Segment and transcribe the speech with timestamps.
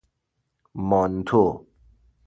[0.89, 1.65] مانتو